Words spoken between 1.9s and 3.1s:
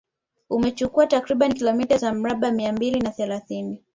za mraba mia mbili